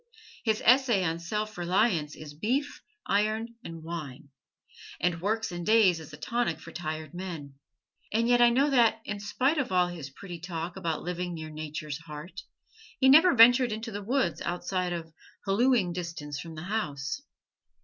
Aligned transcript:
His 0.43 0.63
"Essay 0.65 1.03
on 1.03 1.19
Self 1.19 1.55
Reliance" 1.59 2.15
is 2.15 2.33
beef, 2.33 2.81
iron 3.05 3.49
and 3.63 3.83
wine, 3.83 4.29
and 4.99 5.21
"Works 5.21 5.51
and 5.51 5.63
Days" 5.63 5.99
is 5.99 6.11
a 6.11 6.17
tonic 6.17 6.59
for 6.59 6.71
tired 6.71 7.13
men; 7.13 7.53
and 8.11 8.27
yet 8.27 8.41
I 8.41 8.49
know 8.49 8.71
that, 8.71 8.99
in 9.05 9.19
spite 9.19 9.59
of 9.59 9.71
all 9.71 9.89
his 9.89 10.09
pretty 10.09 10.39
talk 10.39 10.75
about 10.75 11.03
living 11.03 11.35
near 11.35 11.51
Nature's 11.51 11.99
heart, 11.99 12.41
he 12.99 13.09
never 13.09 13.35
ventured 13.35 13.71
into 13.71 13.91
the 13.91 14.01
woods 14.03 14.41
outside 14.41 14.91
of 14.91 15.13
hallooing 15.45 15.93
distance 15.93 16.39
from 16.39 16.55
the 16.55 16.63
house. 16.63 17.21